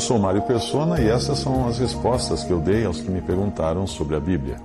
Eu 0.00 0.04
sou 0.04 0.18
Mário 0.18 0.40
Persona 0.40 0.98
e 0.98 1.06
essas 1.10 1.40
são 1.40 1.68
as 1.68 1.78
respostas 1.78 2.42
que 2.42 2.50
eu 2.50 2.58
dei 2.58 2.86
aos 2.86 3.02
que 3.02 3.10
me 3.10 3.20
perguntaram 3.20 3.86
sobre 3.86 4.16
a 4.16 4.18
Bíblia. 4.18 4.56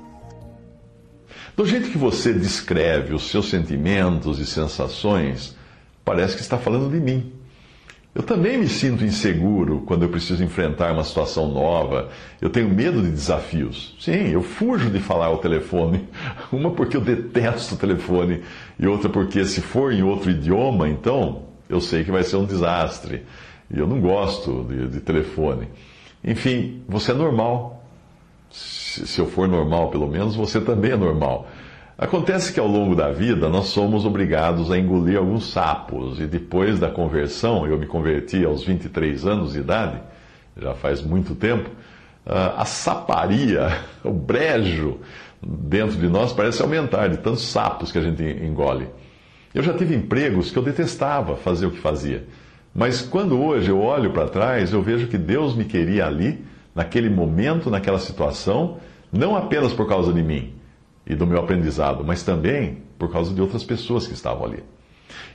Do 1.58 1.66
jeito 1.66 1.90
que 1.90 1.98
você 1.98 2.32
descreve 2.32 3.14
os 3.14 3.30
seus 3.30 3.50
sentimentos 3.50 4.40
e 4.40 4.46
sensações, 4.46 5.54
parece 6.06 6.38
que 6.38 6.42
está 6.42 6.58
falando 6.58 6.90
de 6.90 7.02
mim. 7.02 7.34
Eu 8.16 8.24
também 8.24 8.58
me 8.58 8.70
sinto 8.70 9.04
inseguro 9.04 9.84
quando 9.86 10.04
eu 10.04 10.10
preciso 10.10 10.42
enfrentar 10.42 10.94
uma 10.94 11.04
situação 11.04 11.50
nova. 11.50 12.08
Eu 12.40 12.50
tenho 12.50 12.70
medo 12.70 13.02
de 13.02 13.12
desafios. 13.12 13.94
Sim, 14.00 14.30
eu 14.30 14.42
fujo 14.42 14.90
de 14.90 15.02
falar 15.02 15.26
ao 15.26 15.40
telefone. 15.40 16.08
Uma 16.50 16.72
porque 16.72 16.96
eu 16.96 17.02
detesto 17.02 17.76
o 17.76 17.78
telefone 17.78 18.42
e 18.80 18.88
outra 18.88 19.10
porque 19.10 19.44
se 19.44 19.60
for 19.60 19.92
em 19.92 20.02
outro 20.02 20.32
idioma, 20.32 20.88
então 20.88 21.44
eu 21.68 21.82
sei 21.82 22.06
que 22.06 22.12
vai 22.12 22.24
ser 22.24 22.38
um 22.38 22.46
desastre. 22.46 23.26
E 23.70 23.80
eu 23.80 23.88
não 23.88 24.00
gosto 24.00 24.64
de, 24.64 24.88
de 24.88 25.00
telefone. 25.00 25.68
Enfim, 26.24 26.84
você 26.88 27.12
é 27.12 27.16
normal. 27.16 27.84
Se, 28.50 29.06
se 29.06 29.20
eu 29.20 29.28
for 29.28 29.48
normal, 29.48 29.90
pelo 29.90 30.08
menos, 30.08 30.36
você 30.36 30.62
também 30.62 30.92
é 30.92 30.98
normal. 30.98 31.48
Acontece 31.98 32.52
que 32.52 32.60
ao 32.60 32.68
longo 32.68 32.94
da 32.94 33.10
vida 33.10 33.48
nós 33.48 33.68
somos 33.68 34.06
obrigados 34.06 34.70
a 34.70 34.78
engolir 34.78 35.18
alguns 35.18 35.50
sapos, 35.52 36.20
e 36.20 36.28
depois 36.28 36.78
da 36.78 36.90
conversão, 36.90 37.66
eu 37.66 37.78
me 37.78 37.86
converti 37.86 38.44
aos 38.44 38.66
23 38.66 39.26
anos 39.26 39.54
de 39.54 39.60
idade, 39.60 40.02
já 40.58 40.74
faz 40.74 41.02
muito 41.02 41.34
tempo, 41.36 41.70
a 42.26 42.66
saparia, 42.66 43.80
o 44.04 44.12
brejo 44.12 45.00
dentro 45.42 45.98
de 45.98 46.10
nós 46.10 46.34
parece 46.34 46.62
aumentar 46.62 47.08
de 47.08 47.18
tantos 47.18 47.44
sapos 47.44 47.94
que 47.94 47.98
a 47.98 48.02
gente 48.02 48.24
engole. 48.24 48.90
Eu 49.54 49.64
já 49.64 49.74
tive 49.74 49.96
empregos 49.96 50.52
que 50.52 50.58
eu 50.58 50.64
detestava 50.64 51.38
fazer 51.38 51.66
o 51.66 51.72
que 51.72 51.80
fazia, 51.80 52.28
mas 52.76 53.02
quando 53.02 53.42
hoje 53.42 53.70
eu 53.72 53.80
olho 53.80 54.12
para 54.12 54.28
trás, 54.28 54.74
eu 54.74 54.82
vejo 54.82 55.08
que 55.08 55.18
Deus 55.18 55.56
me 55.56 55.64
queria 55.64 56.06
ali, 56.06 56.44
naquele 56.76 57.10
momento, 57.10 57.70
naquela 57.70 58.00
situação, 58.00 58.80
não 59.14 59.34
apenas 59.34 59.74
por 59.74 59.88
causa 59.88 60.12
de 60.12 60.22
mim 60.22 60.54
e 61.08 61.16
do 61.16 61.26
meu 61.26 61.40
aprendizado, 61.40 62.04
mas 62.04 62.22
também 62.22 62.80
por 63.00 63.10
causa 63.10 63.34
de 63.34 63.42
outras 63.42 63.64
pessoas 63.64 64.06
que 64.06 64.14
estavam 64.14 64.44
ali. 64.44 64.62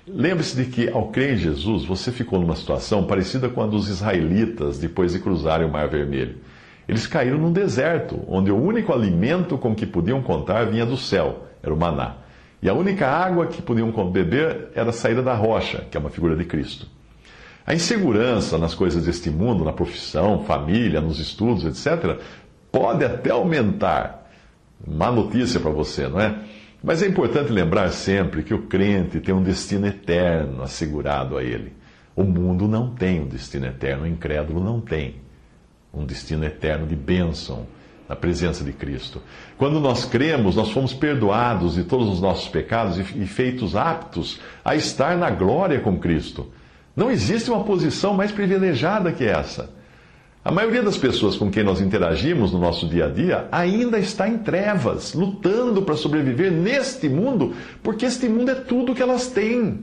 Lembre-se 0.07 0.55
de 0.55 0.71
que, 0.71 0.91
ao 0.91 1.09
crer 1.09 1.33
em 1.33 1.39
Jesus, 1.39 1.87
você 1.87 2.13
ficou 2.13 2.39
numa 2.39 2.55
situação 2.55 3.05
parecida 3.05 3.49
com 3.49 3.63
a 3.63 3.67
dos 3.67 3.89
israelitas 3.89 4.79
depois 4.79 5.13
de 5.13 5.21
cruzarem 5.21 5.67
o 5.67 5.73
Mar 5.73 5.89
Vermelho. 5.89 6.37
Eles 6.87 7.07
caíram 7.07 7.39
num 7.39 7.53
deserto, 7.53 8.21
onde 8.29 8.51
o 8.51 8.63
único 8.63 8.93
alimento 8.93 9.57
com 9.57 9.75
que 9.75 9.87
podiam 9.87 10.21
contar 10.21 10.67
vinha 10.67 10.85
do 10.85 10.97
céu, 10.99 11.47
era 11.63 11.73
o 11.73 11.77
maná. 11.77 12.17
E 12.63 12.69
a 12.69 12.75
única 12.75 13.09
água 13.09 13.47
que 13.47 13.63
podiam 13.63 13.91
beber 14.11 14.69
era 14.75 14.93
saída 14.93 15.23
da 15.23 15.33
rocha, 15.33 15.87
que 15.91 15.97
é 15.97 16.01
uma 16.01 16.11
figura 16.11 16.37
de 16.37 16.45
Cristo. 16.45 17.00
A 17.67 17.75
insegurança 17.75 18.59
nas 18.59 18.75
coisas 18.75 19.05
deste 19.05 19.31
mundo, 19.31 19.65
na 19.65 19.73
profissão, 19.73 20.45
família, 20.45 21.01
nos 21.01 21.19
estudos, 21.19 21.65
etc., 21.65 22.19
pode 22.73 23.05
até 23.05 23.31
aumentar 23.31 24.21
Má 24.87 25.11
notícia 25.11 25.61
para 25.61 25.71
você, 25.71 26.09
não 26.09 26.21
é? 26.21 26.39
Mas 26.83 27.03
é 27.03 27.07
importante 27.07 27.53
lembrar 27.53 27.91
sempre 27.91 28.43
que 28.43 28.55
o 28.55 28.63
crente 28.63 29.21
tem 29.21 29.35
um 29.35 29.43
destino 29.43 29.87
eterno 29.87 30.63
assegurado 30.63 31.37
a 31.37 31.45
ele. 31.45 31.75
O 32.17 32.25
mundo 32.25 32.67
não 32.67 32.91
tem 32.95 33.21
um 33.21 33.27
destino 33.27 33.67
eterno, 33.67 34.05
o 34.05 34.07
incrédulo 34.07 34.63
não 34.63 34.81
tem 34.81 35.17
um 35.93 36.05
destino 36.05 36.45
eterno 36.45 36.87
de 36.87 36.97
bênção 36.97 37.67
na 38.09 38.17
presença 38.17 38.65
de 38.65 38.73
Cristo. 38.73 39.23
Quando 39.59 39.79
nós 39.79 40.05
cremos, 40.05 40.57
nós 40.57 40.71
fomos 40.71 40.95
perdoados 40.95 41.75
de 41.75 41.85
todos 41.85 42.09
os 42.09 42.21
nossos 42.21 42.49
pecados 42.49 42.99
e 42.99 43.27
feitos 43.27 43.77
aptos 43.77 44.41
a 44.65 44.75
estar 44.75 45.17
na 45.17 45.31
glória 45.31 45.79
com 45.81 45.99
Cristo. 45.99 46.51
Não 47.01 47.11
existe 47.11 47.51
uma 47.51 47.65
posição 47.65 48.13
mais 48.13 48.31
privilegiada 48.31 49.11
que 49.11 49.25
essa. 49.25 49.71
A 50.45 50.53
maioria 50.53 50.83
das 50.83 50.99
pessoas 50.99 51.35
com 51.35 51.51
quem 51.51 51.65
nós 51.65 51.81
interagimos 51.81 52.53
no 52.53 52.59
nosso 52.59 52.87
dia 52.87 53.07
a 53.07 53.09
dia 53.09 53.49
ainda 53.51 53.99
está 53.99 54.29
em 54.29 54.37
trevas, 54.37 55.15
lutando 55.15 55.81
para 55.81 55.97
sobreviver 55.97 56.53
neste 56.53 57.09
mundo, 57.09 57.55
porque 57.83 58.05
este 58.05 58.29
mundo 58.29 58.51
é 58.51 58.55
tudo 58.55 58.95
que 58.95 59.01
elas 59.01 59.29
têm. 59.29 59.83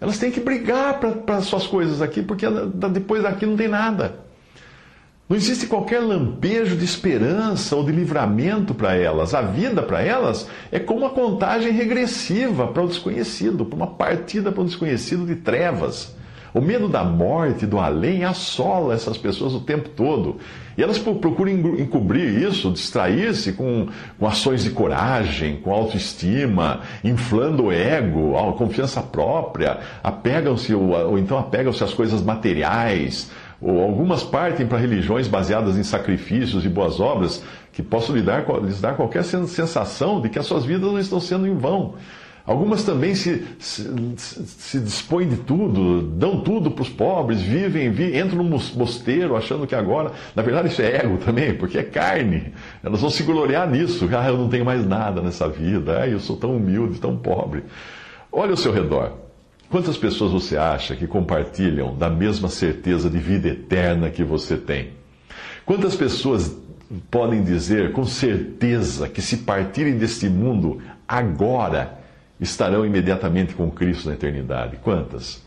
Elas 0.00 0.16
têm 0.16 0.30
que 0.30 0.40
brigar 0.40 0.98
para 0.98 1.42
suas 1.42 1.66
coisas 1.66 2.00
aqui, 2.00 2.22
porque 2.22 2.46
depois 2.92 3.22
daqui 3.22 3.44
não 3.44 3.54
tem 3.54 3.68
nada. 3.68 4.14
Não 5.28 5.36
existe 5.36 5.66
qualquer 5.66 6.00
lampejo 6.00 6.76
de 6.76 6.84
esperança 6.86 7.76
ou 7.76 7.84
de 7.84 7.92
livramento 7.92 8.72
para 8.72 8.94
elas. 8.96 9.34
A 9.34 9.42
vida 9.42 9.82
para 9.82 10.00
elas 10.00 10.48
é 10.72 10.78
como 10.78 11.00
uma 11.00 11.10
contagem 11.10 11.72
regressiva 11.72 12.68
para 12.68 12.84
o 12.84 12.88
desconhecido, 12.88 13.66
para 13.66 13.76
uma 13.76 13.88
partida 13.88 14.50
para 14.50 14.62
o 14.62 14.64
desconhecido 14.64 15.26
de 15.26 15.34
trevas. 15.34 16.16
O 16.54 16.60
medo 16.60 16.88
da 16.88 17.04
morte, 17.04 17.66
do 17.66 17.78
além, 17.78 18.24
assola 18.24 18.94
essas 18.94 19.18
pessoas 19.18 19.54
o 19.54 19.60
tempo 19.60 19.88
todo. 19.90 20.36
E 20.76 20.82
elas 20.82 20.98
procuram 20.98 21.52
encobrir 21.52 22.42
isso, 22.42 22.70
distrair-se 22.70 23.52
com, 23.52 23.88
com 24.18 24.26
ações 24.26 24.62
de 24.62 24.70
coragem, 24.70 25.56
com 25.56 25.72
autoestima, 25.72 26.80
inflando 27.02 27.64
o 27.64 27.72
ego, 27.72 28.36
a 28.38 28.52
confiança 28.52 29.02
própria, 29.02 29.78
apegam-se 30.02 30.74
ou, 30.74 30.90
ou 30.90 31.18
então 31.18 31.36
apegam-se 31.36 31.82
às 31.82 31.92
coisas 31.92 32.22
materiais, 32.22 33.30
ou 33.60 33.82
algumas 33.82 34.22
partem 34.22 34.66
para 34.66 34.78
religiões 34.78 35.26
baseadas 35.26 35.76
em 35.76 35.82
sacrifícios 35.82 36.64
e 36.64 36.68
boas 36.68 37.00
obras 37.00 37.42
que 37.72 37.82
possam 37.82 38.14
lhes 38.14 38.24
dar, 38.24 38.44
lhes 38.62 38.80
dar 38.80 38.94
qualquer 38.94 39.24
sensação 39.24 40.20
de 40.20 40.28
que 40.28 40.38
as 40.38 40.46
suas 40.46 40.64
vidas 40.64 40.92
não 40.92 40.98
estão 40.98 41.20
sendo 41.20 41.46
em 41.46 41.56
vão. 41.56 41.94
Algumas 42.48 42.82
também 42.82 43.14
se, 43.14 43.46
se, 43.58 43.84
se 44.16 44.80
dispõem 44.80 45.28
de 45.28 45.36
tudo, 45.36 46.00
dão 46.00 46.40
tudo 46.40 46.70
para 46.70 46.80
os 46.80 46.88
pobres, 46.88 47.42
vivem, 47.42 47.90
vivem, 47.90 48.18
entram 48.18 48.42
no 48.42 48.58
mosteiro 48.74 49.36
achando 49.36 49.66
que 49.66 49.74
agora. 49.74 50.12
Na 50.34 50.42
verdade, 50.42 50.68
isso 50.68 50.80
é 50.80 50.96
ego 50.96 51.18
também, 51.18 51.52
porque 51.52 51.76
é 51.76 51.82
carne. 51.82 52.54
Elas 52.82 53.02
vão 53.02 53.10
se 53.10 53.22
gloriar 53.22 53.68
nisso. 53.70 54.08
Ah, 54.18 54.28
eu 54.28 54.38
não 54.38 54.48
tenho 54.48 54.64
mais 54.64 54.86
nada 54.86 55.20
nessa 55.20 55.46
vida. 55.46 56.00
Ah, 56.00 56.08
eu 56.08 56.18
sou 56.18 56.38
tão 56.38 56.56
humilde, 56.56 56.98
tão 56.98 57.18
pobre. 57.18 57.64
Olha 58.32 58.52
ao 58.52 58.56
seu 58.56 58.72
redor. 58.72 59.12
Quantas 59.68 59.98
pessoas 59.98 60.32
você 60.32 60.56
acha 60.56 60.96
que 60.96 61.06
compartilham 61.06 61.94
da 61.94 62.08
mesma 62.08 62.48
certeza 62.48 63.10
de 63.10 63.18
vida 63.18 63.48
eterna 63.48 64.08
que 64.08 64.24
você 64.24 64.56
tem? 64.56 64.92
Quantas 65.66 65.94
pessoas 65.94 66.56
podem 67.10 67.44
dizer 67.44 67.92
com 67.92 68.06
certeza 68.06 69.06
que 69.06 69.20
se 69.20 69.36
partirem 69.36 69.98
deste 69.98 70.30
mundo 70.30 70.80
agora, 71.06 71.98
estarão 72.40 72.84
imediatamente 72.84 73.54
com 73.54 73.70
Cristo 73.70 74.08
na 74.08 74.14
eternidade. 74.14 74.76
Quantas? 74.82 75.42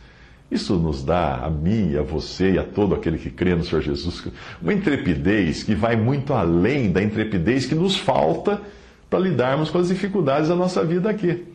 Isso 0.52 0.76
nos 0.76 1.04
dá, 1.04 1.38
a 1.38 1.50
mim, 1.50 1.96
a 1.96 2.02
você 2.02 2.52
e 2.52 2.60
a 2.60 2.64
todo 2.64 2.94
aquele 2.94 3.18
que 3.18 3.30
crê 3.30 3.56
no 3.56 3.64
Senhor 3.64 3.82
Jesus, 3.82 4.28
uma 4.62 4.74
intrepidez 4.74 5.64
que 5.64 5.74
vai 5.74 5.96
muito 5.96 6.34
além 6.34 6.92
da 6.92 7.02
intrepidez 7.02 7.66
que 7.66 7.74
nos 7.74 7.96
falta 7.96 8.62
para 9.10 9.20
lidarmos 9.20 9.70
com 9.70 9.78
as 9.78 9.88
dificuldades 9.88 10.50
da 10.50 10.56
nossa 10.56 10.84
vida 10.84 11.10
aqui. 11.10 11.46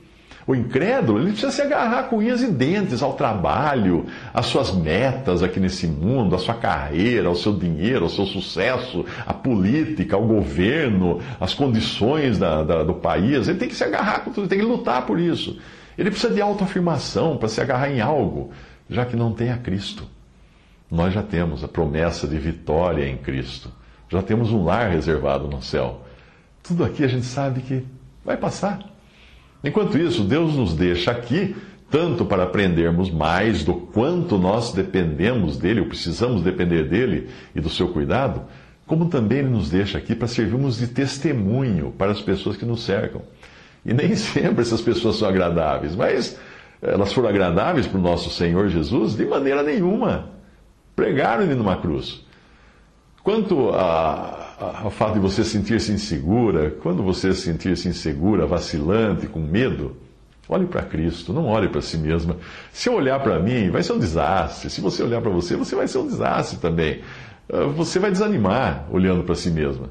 O 0.46 0.54
incrédulo, 0.54 1.18
ele 1.18 1.32
precisa 1.32 1.50
se 1.50 1.60
agarrar 1.60 2.04
com 2.04 2.18
unhas 2.18 2.40
e 2.40 2.46
dentes 2.46 3.02
ao 3.02 3.14
trabalho, 3.14 4.06
às 4.32 4.47
suas 4.47 4.72
metas 4.72 5.42
aqui 5.42 5.59
nesse 5.59 5.88
mundo, 5.88 6.36
à 6.36 6.38
sua 6.38 6.54
carreira, 6.54 7.28
ao 7.28 7.34
seu 7.34 7.53
dinheiro, 7.53 8.04
ao 8.04 8.09
seu 8.09 8.24
sucesso, 8.24 9.04
à 9.26 9.34
política, 9.34 10.15
ao 10.15 10.24
governo, 10.24 11.21
às 11.41 11.53
condições 11.53 12.38
da, 12.38 12.62
da, 12.62 12.84
do 12.84 12.94
país. 12.94 13.48
Ele 13.48 13.59
tem 13.59 13.68
que 13.68 13.74
se 13.74 13.82
agarrar 13.82 14.21
com 14.21 14.30
tudo, 14.30 14.47
tem 14.47 14.60
que 14.60 14.65
lutar 14.65 15.04
por 15.04 15.18
isso. 15.18 15.59
Ele 15.98 16.10
precisa 16.10 16.32
de 16.32 16.41
autoafirmação 16.41 17.36
para 17.36 17.48
se 17.48 17.60
agarrar 17.60 17.91
em 17.91 18.00
algo, 18.00 18.53
já 18.88 19.04
que 19.04 19.16
não 19.16 19.32
tem 19.32 19.50
a 19.50 19.59
Cristo. 19.59 20.04
Nós 20.88 21.12
já 21.12 21.24
temos 21.24 21.65
a 21.65 21.68
promessa 21.68 22.28
de 22.28 22.38
vitória 22.38 23.09
em 23.09 23.16
Cristo. 23.16 23.72
Já 24.09 24.22
temos 24.22 24.53
um 24.53 24.62
lar 24.62 24.91
reservado 24.91 25.48
no 25.48 25.60
céu. 25.60 26.03
Tudo 26.62 26.84
aqui 26.84 27.03
a 27.03 27.09
gente 27.09 27.26
sabe 27.26 27.62
que 27.62 27.84
vai 28.24 28.36
passar. 28.36 28.96
Enquanto 29.66 29.98
isso, 29.98 30.22
Deus 30.22 30.54
nos 30.54 30.74
deixa 30.74 31.10
aqui 31.10 31.57
tanto 31.91 32.24
para 32.24 32.45
aprendermos 32.45 33.10
mais 33.10 33.65
do 33.65 33.74
quanto 33.74 34.39
nós 34.39 34.72
dependemos 34.72 35.57
dele, 35.57 35.80
ou 35.80 35.86
precisamos 35.86 36.42
depender 36.42 36.84
dele 36.84 37.28
e 37.53 37.60
do 37.60 37.68
seu 37.68 37.89
cuidado, 37.89 38.42
como 38.86 39.07
também 39.07 39.39
ele 39.39 39.48
nos 39.48 39.68
deixa 39.68 39.98
aqui 39.98 40.15
para 40.15 40.28
servirmos 40.28 40.78
de 40.78 40.86
testemunho 40.86 41.92
para 41.98 42.13
as 42.13 42.21
pessoas 42.21 42.57
que 42.57 42.65
nos 42.65 42.84
cercam. 42.84 43.22
E 43.84 43.92
nem 43.92 44.15
sempre 44.16 44.63
essas 44.63 44.80
pessoas 44.80 45.16
são 45.16 45.28
agradáveis, 45.28 45.97
mas 45.97 46.39
elas 46.80 47.12
foram 47.12 47.28
agradáveis 47.28 47.89
para 47.89 47.98
o 47.98 48.03
nosso 48.03 48.30
Senhor 48.30 48.69
Jesus? 48.69 49.16
De 49.16 49.24
maneira 49.24 49.65
nenhuma. 49.65 50.30
Pregaram-lhe 50.95 51.57
numa 51.57 51.77
cruz. 51.77 52.24
Quanto 53.24 53.71
ao 54.58 54.91
fato 54.91 55.14
de 55.14 55.20
você 55.20 55.44
sentir-se 55.44 55.92
insegura, 55.92 56.70
quando 56.70 57.03
você 57.03 57.34
sentir-se 57.34 57.88
insegura, 57.88 58.47
vacilante, 58.47 59.26
com 59.26 59.41
medo, 59.41 59.97
olhe 60.48 60.66
para 60.66 60.82
Cristo, 60.82 61.32
não 61.32 61.47
olhe 61.47 61.68
para 61.68 61.82
si 61.82 61.98
mesma. 61.98 62.36
Se 62.72 62.88
eu 62.88 62.94
olhar 62.94 63.20
para 63.20 63.38
mim, 63.38 63.70
vai 63.70 63.82
ser 63.82 63.92
um 63.92 63.98
desastre. 63.98 64.70
Se 64.70 64.80
você 64.80 65.03
olhar 65.03 65.20
para 65.20 65.30
você, 65.30 65.56
você 65.56 65.76
vai 65.76 65.86
ser 65.86 65.98
um 65.98 66.06
desastre 66.06 66.58
também. 66.58 67.03
Ah, 67.53 67.64
você 67.66 67.98
vai 67.98 68.10
desanimar 68.10 68.86
olhando 68.91 69.24
para 69.24 69.34
si 69.34 69.50
mesma. 69.50 69.91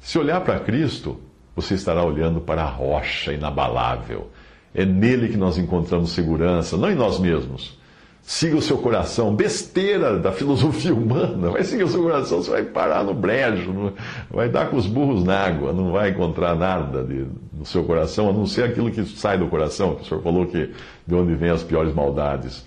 Se 0.00 0.18
olhar 0.18 0.40
para 0.42 0.60
Cristo, 0.60 1.18
você 1.56 1.74
estará 1.74 2.04
olhando 2.04 2.40
para 2.40 2.62
a 2.62 2.68
rocha 2.68 3.32
inabalável. 3.32 4.30
É 4.74 4.84
nele 4.84 5.28
que 5.28 5.36
nós 5.36 5.56
encontramos 5.58 6.12
segurança, 6.12 6.76
não 6.76 6.90
em 6.90 6.94
nós 6.94 7.18
mesmos. 7.18 7.78
Siga 8.22 8.56
o 8.56 8.62
seu 8.62 8.78
coração. 8.78 9.34
Besteira 9.34 10.18
da 10.18 10.30
filosofia 10.30 10.94
humana. 10.94 11.50
Vai 11.50 11.64
seguir 11.64 11.84
o 11.84 11.88
seu 11.88 12.02
coração, 12.02 12.42
você 12.42 12.50
vai 12.50 12.62
parar 12.62 13.02
no 13.04 13.12
brejo, 13.12 13.92
vai 14.30 14.48
dar 14.48 14.70
com 14.70 14.76
os 14.76 14.86
burros 14.86 15.24
na 15.24 15.36
água, 15.38 15.72
não 15.72 15.90
vai 15.90 16.10
encontrar 16.10 16.54
nada 16.54 17.02
de, 17.02 17.26
no 17.52 17.66
seu 17.66 17.82
coração, 17.84 18.30
a 18.30 18.32
não 18.32 18.46
ser 18.46 18.64
aquilo 18.64 18.90
que 18.90 19.04
sai 19.04 19.36
do 19.36 19.48
coração, 19.48 19.96
que 19.96 20.02
o 20.02 20.04
senhor 20.04 20.22
falou 20.22 20.46
que 20.46 20.70
de 21.06 21.14
onde 21.14 21.34
vêm 21.34 21.50
as 21.50 21.62
piores 21.62 21.92
maldades. 21.92 22.64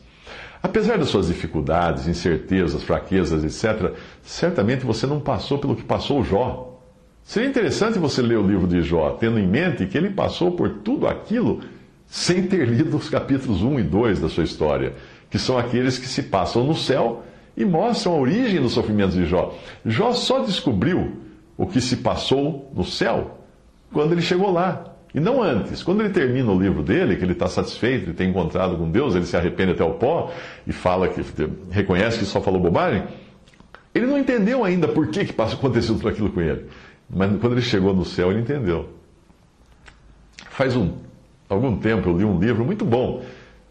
Apesar 0.61 0.97
das 0.97 1.09
suas 1.09 1.27
dificuldades, 1.27 2.07
incertezas, 2.07 2.83
fraquezas, 2.83 3.43
etc., 3.43 3.93
certamente 4.23 4.83
você 4.83 5.07
não 5.07 5.19
passou 5.19 5.59
pelo 5.59 5.75
que 5.75 5.83
passou 5.83 6.23
Jó. 6.23 6.81
Seria 7.23 7.47
interessante 7.47 7.97
você 7.97 8.21
ler 8.21 8.37
o 8.37 8.45
livro 8.45 8.67
de 8.67 8.81
Jó, 8.81 9.11
tendo 9.11 9.39
em 9.39 9.47
mente 9.47 9.85
que 9.85 9.97
ele 9.97 10.09
passou 10.09 10.51
por 10.51 10.69
tudo 10.83 11.07
aquilo 11.07 11.61
sem 12.07 12.43
ter 12.43 12.67
lido 12.67 12.97
os 12.97 13.09
capítulos 13.09 13.61
1 13.61 13.79
e 13.79 13.83
2 13.83 14.19
da 14.19 14.29
sua 14.29 14.43
história 14.43 14.93
que 15.29 15.39
são 15.39 15.57
aqueles 15.57 15.97
que 15.97 16.07
se 16.07 16.23
passam 16.23 16.63
no 16.63 16.75
céu 16.75 17.23
e 17.57 17.63
mostram 17.63 18.13
a 18.13 18.17
origem 18.17 18.61
dos 18.61 18.73
sofrimentos 18.73 19.15
de 19.15 19.25
Jó. 19.25 19.53
Jó 19.85 20.11
só 20.13 20.39
descobriu 20.39 21.13
o 21.57 21.65
que 21.65 21.79
se 21.79 21.97
passou 21.97 22.71
no 22.75 22.83
céu 22.83 23.39
quando 23.91 24.11
ele 24.11 24.21
chegou 24.21 24.51
lá. 24.51 24.91
E 25.13 25.19
não 25.19 25.41
antes. 25.41 25.81
Quando 25.81 26.01
ele 26.01 26.09
termina 26.09 26.51
o 26.51 26.59
livro 26.59 26.83
dele, 26.83 27.15
que 27.15 27.23
ele 27.23 27.31
está 27.31 27.47
satisfeito 27.47 28.07
de 28.07 28.13
ter 28.13 28.25
encontrado 28.25 28.75
com 28.75 28.91
Deus, 28.91 29.15
ele 29.15 29.25
se 29.25 29.37
arrepende 29.37 29.71
até 29.71 29.83
o 29.83 29.91
pó 29.91 30.29
e 30.67 30.73
fala 30.73 31.07
que 31.07 31.21
reconhece 31.71 32.19
que 32.19 32.25
só 32.25 32.41
falou 32.41 32.59
bobagem. 32.59 33.03
Ele 33.93 34.05
não 34.05 34.17
entendeu 34.17 34.65
ainda 34.65 34.89
por 34.89 35.07
que, 35.07 35.23
que 35.23 35.41
aconteceu 35.41 35.95
tudo 35.95 36.09
aquilo 36.09 36.29
com 36.29 36.41
ele. 36.41 36.65
Mas 37.09 37.31
quando 37.39 37.53
ele 37.53 37.61
chegou 37.61 37.93
no 37.93 38.03
céu, 38.03 38.29
ele 38.29 38.41
entendeu. 38.41 38.89
Faz 40.49 40.75
um, 40.75 40.95
algum 41.47 41.77
tempo 41.77 42.09
eu 42.09 42.17
li 42.17 42.25
um 42.25 42.37
livro 42.37 42.65
muito 42.65 42.83
bom 42.83 43.23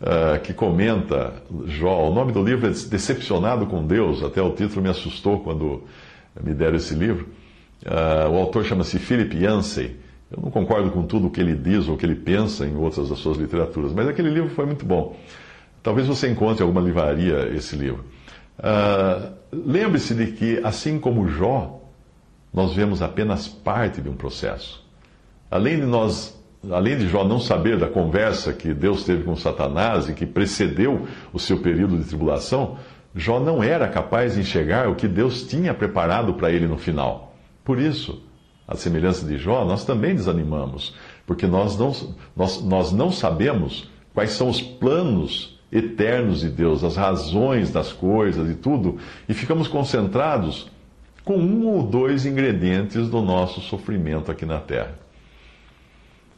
uh, 0.05 0.39
que 0.41 0.53
comenta 0.53 1.33
Jó. 1.67 2.09
O 2.11 2.15
nome 2.15 2.33
do 2.33 2.43
livro 2.45 2.67
é 2.67 2.71
Decepcionado 2.71 3.67
com 3.67 3.85
Deus, 3.87 4.23
até 4.23 4.41
o 4.41 4.51
título 4.51 4.83
me 4.83 4.91
assustou 4.91 5.41
quando 5.41 5.83
me 6.43 6.53
deram 6.53 6.77
esse 6.77 6.95
livro. 6.95 7.29
Uh, 7.85 8.31
o 8.31 8.39
autor 8.39 8.65
chama-se 8.65 8.99
Philip 8.99 9.37
Yancey. 9.37 9.97
Eu 10.31 10.43
não 10.43 10.51
concordo 10.51 10.91
com 10.91 11.03
tudo 11.05 11.29
o 11.29 11.31
que 11.31 11.41
ele 11.41 11.55
diz 11.55 11.89
ou 11.89 11.95
o 11.95 11.99
que 11.99 12.05
ele 12.05 12.15
pensa 12.15 12.67
em 12.67 12.77
outras 12.77 13.09
das 13.09 13.19
suas 13.19 13.37
literaturas, 13.37 13.93
mas 13.93 14.09
aquele 14.09 14.31
livro 14.31 14.51
foi 14.51 14.67
muito 14.67 14.85
bom. 14.85 15.17
Talvez 15.83 16.07
você 16.07 16.31
encontre 16.31 16.63
em 16.63 16.67
alguma 16.67 16.85
livraria 16.85 17.51
esse 17.55 17.77
livro. 17.77 18.05
Uh, 18.59 19.35
Lembre-se 19.53 20.15
de 20.15 20.33
que, 20.33 20.61
assim 20.65 20.99
como 20.99 21.29
Jó, 21.29 21.81
nós 22.53 22.75
vemos 22.75 23.03
apenas 23.03 23.47
parte 23.47 24.01
de 24.01 24.09
um 24.09 24.17
processo. 24.17 24.85
Além 25.51 25.77
de 25.77 25.87
nós 25.87 26.37
além 26.71 26.97
de 26.97 27.09
Jó 27.09 27.25
não 27.25 27.39
saber 27.39 27.79
da 27.79 27.89
conversa 27.89 28.53
que 28.53 28.73
Deus 28.73 29.05
teve 29.05 29.25
com 29.25 29.37
Satanás 29.37 30.09
e 30.09 30.15
que 30.15 30.27
precedeu 30.27 31.07
o 31.33 31.39
seu 31.39 31.59
período 31.59 31.99
de 31.99 32.05
tribulação, 32.05 32.77
Jó 33.15 33.39
não 33.39 33.63
era 33.63 33.89
capaz 33.89 34.35
de 34.35 34.41
enxergar 34.41 34.89
o 34.89 34.95
que 34.95 35.07
Deus 35.07 35.43
tinha 35.45 35.73
preparado 35.73 36.35
para 36.35 36.51
ele 36.51 36.67
no 36.67 36.77
final. 36.77 37.35
Por 37.65 37.79
isso, 37.79 38.23
à 38.67 38.75
semelhança 38.75 39.25
de 39.27 39.39
Jó, 39.39 39.65
nós 39.65 39.85
também 39.85 40.15
desanimamos, 40.15 40.95
porque 41.27 41.47
nós 41.47 41.79
não, 41.79 41.93
nós, 42.37 42.63
nós 42.63 42.93
não 42.93 43.13
sabemos 43.13 43.89
quais 44.13 44.33
são 44.33 44.49
os 44.49 44.61
planos 44.61 45.59
eternos 45.71 46.41
de 46.41 46.49
Deus, 46.49 46.85
as 46.85 46.97
razões 46.97 47.71
das 47.71 47.93
coisas 47.93 48.51
e 48.51 48.55
tudo, 48.55 48.99
e 49.29 49.35
ficamos 49.35 49.69
concentrados 49.69 50.71
com 51.25 51.37
um 51.37 51.67
ou 51.67 51.83
dois 51.83 52.27
ingredientes 52.27 53.09
do 53.09 53.21
nosso 53.23 53.61
sofrimento 53.61 54.31
aqui 54.31 54.45
na 54.45 54.59
terra. 54.59 55.04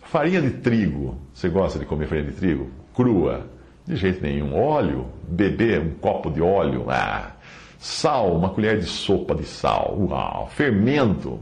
Farinha 0.07 0.41
de 0.41 0.51
trigo. 0.51 1.19
Você 1.35 1.49
gosta 1.49 1.79
de 1.79 1.85
comer 1.85 2.07
farinha 2.07 2.31
de 2.31 2.37
trigo? 2.37 2.71
Crua? 2.95 3.47
De 3.85 3.97
jeito 3.97 4.23
nenhum. 4.23 4.55
Óleo? 4.55 5.07
Beber 5.29 5.81
um 5.81 5.91
copo 5.91 6.31
de 6.31 6.41
óleo? 6.41 6.87
Ah. 6.89 7.33
Sal? 7.79 8.37
Uma 8.37 8.51
colher 8.51 8.79
de 8.79 8.87
sopa 8.87 9.35
de 9.35 9.45
sal? 9.45 9.97
Uau. 9.99 10.49
Fermento? 10.53 11.41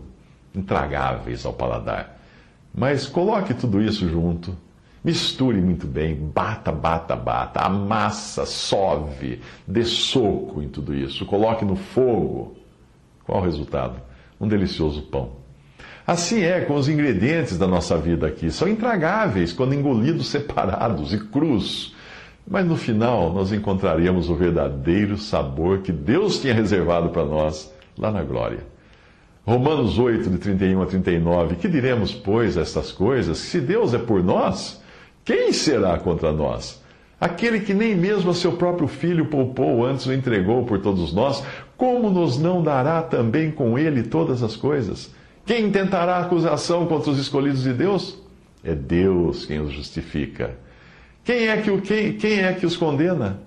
Intragáveis 0.54 1.44
ao 1.44 1.52
paladar. 1.52 2.18
Mas 2.74 3.06
coloque 3.06 3.52
tudo 3.54 3.82
isso 3.82 4.08
junto. 4.08 4.56
Misture 5.04 5.60
muito 5.60 5.86
bem, 5.86 6.14
bata, 6.14 6.72
bata, 6.72 7.14
bata, 7.14 7.60
amassa, 7.60 8.46
sove, 8.46 9.38
dê 9.66 9.84
soco 9.84 10.62
em 10.62 10.68
tudo 10.70 10.94
isso, 10.94 11.26
coloque 11.26 11.62
no 11.62 11.76
fogo. 11.76 12.56
Qual 13.22 13.38
o 13.38 13.44
resultado? 13.44 14.00
Um 14.40 14.48
delicioso 14.48 15.02
pão. 15.02 15.43
Assim 16.06 16.42
é 16.42 16.60
com 16.60 16.74
os 16.74 16.86
ingredientes 16.86 17.56
da 17.56 17.66
nossa 17.66 17.96
vida 17.96 18.26
aqui. 18.26 18.50
São 18.50 18.68
intragáveis 18.68 19.52
quando 19.52 19.74
engolidos 19.74 20.28
separados 20.30 21.14
e 21.14 21.18
crus. 21.18 21.94
Mas 22.46 22.66
no 22.66 22.76
final 22.76 23.32
nós 23.32 23.52
encontraremos 23.52 24.28
o 24.28 24.34
verdadeiro 24.34 25.16
sabor 25.16 25.78
que 25.78 25.90
Deus 25.90 26.38
tinha 26.38 26.52
reservado 26.52 27.08
para 27.08 27.24
nós 27.24 27.72
lá 27.96 28.10
na 28.10 28.22
glória. 28.22 28.60
Romanos 29.46 29.98
8, 29.98 30.28
de 30.28 30.38
31 30.38 30.82
a 30.82 30.86
39. 30.86 31.56
Que 31.56 31.68
diremos, 31.68 32.12
pois, 32.12 32.56
estas 32.56 32.92
coisas? 32.92 33.38
Se 33.38 33.60
Deus 33.60 33.94
é 33.94 33.98
por 33.98 34.22
nós, 34.22 34.82
quem 35.24 35.52
será 35.52 35.98
contra 35.98 36.32
nós? 36.32 36.82
Aquele 37.18 37.60
que 37.60 37.72
nem 37.72 37.94
mesmo 37.94 38.30
a 38.30 38.34
seu 38.34 38.52
próprio 38.52 38.88
filho 38.88 39.26
poupou, 39.26 39.84
antes 39.84 40.04
o 40.04 40.12
entregou 40.12 40.64
por 40.64 40.80
todos 40.80 41.14
nós, 41.14 41.42
como 41.76 42.10
nos 42.10 42.38
não 42.38 42.62
dará 42.62 43.00
também 43.00 43.50
com 43.50 43.78
ele 43.78 44.02
todas 44.02 44.42
as 44.42 44.56
coisas? 44.56 45.10
Quem 45.46 45.70
tentará 45.70 46.18
acusação 46.18 46.86
contra 46.86 47.10
os 47.10 47.18
escolhidos 47.18 47.62
de 47.62 47.72
Deus? 47.72 48.18
É 48.62 48.74
Deus 48.74 49.44
quem 49.44 49.60
os 49.60 49.72
justifica. 49.72 50.56
Quem 51.22 51.48
é 51.48 51.56
que, 51.58 51.80
quem, 51.82 52.12
quem 52.14 52.40
é 52.40 52.52
que 52.52 52.64
os 52.64 52.76
condena? 52.76 53.40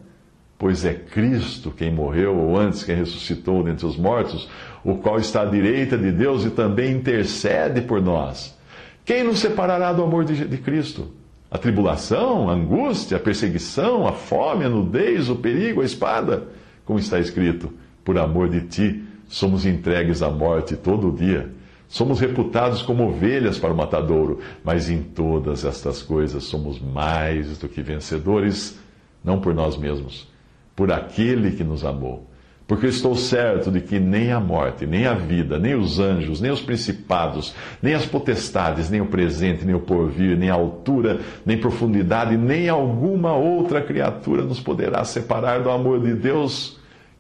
Pois 0.59 0.85
é 0.85 0.93
Cristo 0.93 1.71
quem 1.71 1.91
morreu, 1.91 2.35
ou 2.35 2.57
antes 2.57 2.83
quem 2.83 2.95
ressuscitou 2.95 3.63
dentre 3.63 3.85
os 3.85 3.95
mortos, 3.95 4.49
o 4.83 4.95
qual 4.95 5.19
está 5.19 5.41
à 5.41 5.45
direita 5.45 5.97
de 5.97 6.11
Deus 6.11 6.45
e 6.45 6.49
também 6.49 6.93
intercede 6.93 7.81
por 7.81 8.01
nós. 8.01 8.57
Quem 9.05 9.23
nos 9.23 9.39
separará 9.39 9.93
do 9.93 10.03
amor 10.03 10.25
de, 10.25 10.47
de 10.47 10.57
Cristo? 10.57 11.11
A 11.49 11.57
tribulação, 11.57 12.49
a 12.49 12.53
angústia, 12.53 13.17
a 13.17 13.19
perseguição, 13.19 14.07
a 14.07 14.11
fome, 14.11 14.65
a 14.65 14.69
nudez, 14.69 15.29
o 15.29 15.35
perigo, 15.35 15.81
a 15.81 15.85
espada? 15.85 16.47
Como 16.83 16.99
está 16.99 17.19
escrito, 17.19 17.71
por 18.03 18.17
amor 18.17 18.49
de 18.49 18.61
ti 18.61 19.03
somos 19.27 19.65
entregues 19.65 20.21
à 20.21 20.29
morte 20.29 20.75
todo 20.75 21.11
dia. 21.11 21.51
Somos 21.87 22.19
reputados 22.19 22.81
como 22.81 23.07
ovelhas 23.07 23.57
para 23.57 23.71
o 23.71 23.77
matadouro, 23.77 24.39
mas 24.63 24.89
em 24.89 25.01
todas 25.01 25.63
estas 25.63 26.01
coisas 26.01 26.43
somos 26.43 26.79
mais 26.79 27.57
do 27.57 27.69
que 27.69 27.81
vencedores, 27.81 28.77
não 29.23 29.39
por 29.39 29.53
nós 29.53 29.77
mesmos, 29.77 30.27
por 30.75 30.91
aquele 30.91 31.51
que 31.51 31.63
nos 31.63 31.85
amou. 31.85 32.27
Porque 32.67 32.87
estou 32.87 33.15
certo 33.15 33.71
de 33.71 33.79
que 33.79 33.97
nem 33.97 34.33
a 34.33 34.41
morte, 34.41 34.85
nem 34.85 35.05
a 35.05 35.13
vida, 35.13 35.57
nem 35.57 35.73
os 35.73 35.99
anjos, 35.99 36.41
nem 36.41 36.51
os 36.51 36.61
principados, 36.61 37.55
nem 37.81 37.93
as 37.93 38.05
potestades, 38.05 38.89
nem 38.89 38.99
o 38.99 39.05
presente, 39.05 39.63
nem 39.63 39.73
o 39.73 39.79
porvir, 39.79 40.37
nem 40.37 40.49
a 40.49 40.55
altura, 40.55 41.21
nem 41.45 41.57
profundidade, 41.57 42.35
nem 42.35 42.67
alguma 42.67 43.33
outra 43.33 43.81
criatura 43.81 44.43
nos 44.43 44.59
poderá 44.59 45.05
separar 45.05 45.63
do 45.63 45.69
amor 45.69 46.01
de 46.01 46.13
Deus 46.13 46.77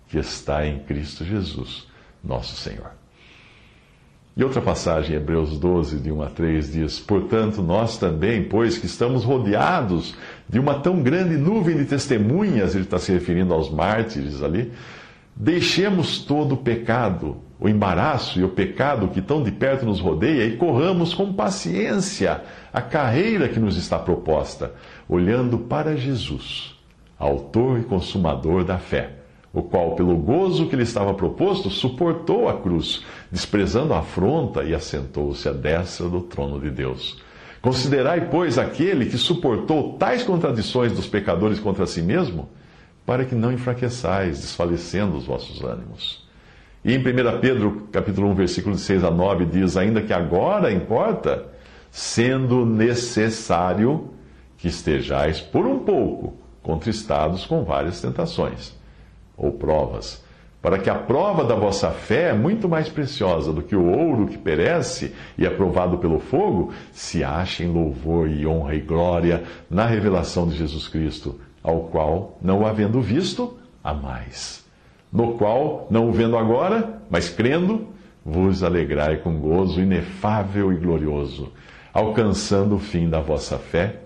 que 0.09 0.17
está 0.17 0.67
em 0.67 0.79
Cristo 0.79 1.23
Jesus, 1.23 1.87
nosso 2.21 2.57
Senhor. 2.57 2.96
E 4.37 4.43
outra 4.43 4.61
passagem, 4.61 5.15
Hebreus 5.15 5.57
12, 5.57 5.97
de 5.97 6.11
1 6.11 6.21
a 6.21 6.27
3, 6.27 6.71
diz: 6.71 6.99
Portanto, 6.99 7.63
nós 7.63 7.97
também, 7.97 8.43
pois 8.43 8.77
que 8.77 8.85
estamos 8.85 9.23
rodeados 9.23 10.15
de 10.47 10.59
uma 10.59 10.75
tão 10.75 11.01
grande 11.01 11.35
nuvem 11.35 11.75
de 11.75 11.85
testemunhas, 11.85 12.75
ele 12.75 12.83
está 12.83 12.99
se 12.99 13.11
referindo 13.11 13.51
aos 13.51 13.71
mártires 13.71 14.43
ali, 14.43 14.71
deixemos 15.35 16.19
todo 16.19 16.53
o 16.53 16.57
pecado, 16.57 17.37
o 17.59 17.67
embaraço 17.67 18.39
e 18.39 18.43
o 18.43 18.49
pecado 18.49 19.07
que 19.07 19.23
tão 19.23 19.41
de 19.41 19.51
perto 19.51 19.87
nos 19.87 19.99
rodeia 19.99 20.45
e 20.45 20.55
corramos 20.55 21.15
com 21.15 21.33
paciência 21.33 22.41
a 22.71 22.79
carreira 22.79 23.49
que 23.49 23.59
nos 23.59 23.75
está 23.75 23.97
proposta, 23.97 24.71
olhando 25.09 25.57
para 25.57 25.97
Jesus, 25.97 26.75
Autor 27.17 27.79
e 27.79 27.83
Consumador 27.83 28.63
da 28.63 28.77
fé 28.77 29.17
o 29.53 29.63
qual, 29.63 29.95
pelo 29.95 30.15
gozo 30.17 30.67
que 30.67 30.75
lhe 30.75 30.83
estava 30.83 31.13
proposto, 31.13 31.69
suportou 31.69 32.49
a 32.49 32.53
cruz, 32.59 33.03
desprezando 33.31 33.93
a 33.93 33.99
afronta 33.99 34.63
e 34.63 34.73
assentou-se 34.75 35.47
à 35.47 35.51
destra 35.51 36.07
do 36.09 36.21
trono 36.21 36.59
de 36.59 36.69
Deus. 36.69 37.21
Considerai, 37.61 38.29
pois, 38.29 38.57
aquele 38.57 39.07
que 39.07 39.17
suportou 39.17 39.93
tais 39.93 40.23
contradições 40.23 40.91
dos 40.91 41.07
pecadores 41.07 41.59
contra 41.59 41.85
si 41.85 42.01
mesmo, 42.01 42.47
para 43.05 43.25
que 43.25 43.33
não 43.33 43.51
enfraqueçais, 43.51 44.41
desfalecendo 44.41 45.17
os 45.17 45.25
vossos 45.25 45.63
ânimos. 45.63 46.27
E 46.85 46.93
em 46.93 46.99
1 46.99 47.39
Pedro, 47.41 47.87
capítulo 47.91 48.29
1, 48.29 48.35
versículo 48.35 48.75
de 48.75 48.81
6 48.81 49.03
a 49.03 49.11
9, 49.11 49.45
diz, 49.45 49.75
ainda 49.75 50.01
que 50.01 50.13
agora 50.13 50.71
importa, 50.71 51.45
sendo 51.89 52.65
necessário 52.65 54.11
que 54.57 54.67
estejais 54.67 55.39
por 55.41 55.65
um 55.65 55.79
pouco 55.79 56.35
contristados 56.61 57.45
com 57.45 57.63
várias 57.63 58.01
tentações 58.01 58.76
ou 59.37 59.51
provas, 59.51 60.23
para 60.61 60.79
que 60.79 60.89
a 60.89 60.95
prova 60.95 61.45
da 61.45 61.55
vossa 61.55 61.91
fé, 61.91 62.33
muito 62.33 62.67
mais 62.67 62.89
preciosa 62.89 63.53
do 63.53 63.61
que 63.61 63.75
o 63.75 63.85
ouro 63.85 64.27
que 64.27 64.37
perece 64.37 65.13
e 65.37 65.45
é 65.45 65.49
provado 65.49 65.99
pelo 65.99 66.19
fogo, 66.19 66.73
se 66.91 67.23
ache 67.23 67.63
em 67.63 67.71
louvor 67.71 68.27
e 68.29 68.45
honra 68.47 68.75
e 68.75 68.81
glória 68.81 69.43
na 69.69 69.85
revelação 69.85 70.47
de 70.47 70.57
Jesus 70.57 70.87
Cristo, 70.87 71.39
ao 71.63 71.81
qual, 71.81 72.37
não 72.41 72.61
o 72.61 72.65
havendo 72.65 72.99
visto, 72.99 73.57
há 73.83 73.93
mais. 73.93 74.65
No 75.13 75.37
qual, 75.37 75.87
não 75.89 76.09
o 76.09 76.11
vendo 76.11 76.37
agora, 76.37 77.01
mas 77.09 77.29
crendo, 77.29 77.87
vos 78.25 78.63
alegrai 78.63 79.17
com 79.17 79.39
gozo 79.39 79.79
inefável 79.79 80.73
e 80.73 80.75
glorioso, 80.75 81.53
alcançando 81.93 82.75
o 82.75 82.79
fim 82.79 83.09
da 83.09 83.21
vossa 83.21 83.57
fé, 83.57 84.01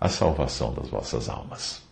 a 0.00 0.08
salvação 0.08 0.72
das 0.72 0.88
vossas 0.88 1.28
almas. 1.28 1.89